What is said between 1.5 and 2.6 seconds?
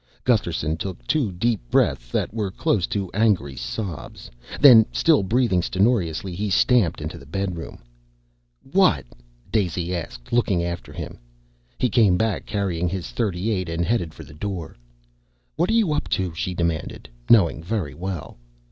breaths that were